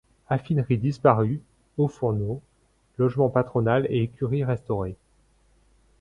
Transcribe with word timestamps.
Affinerie 0.29 0.79
disparue, 0.79 1.41
haut-fourneau, 1.77 2.41
logement 2.97 3.29
patronal 3.29 3.85
et 3.91 4.01
écuries 4.01 4.43
restaurés. 4.43 4.95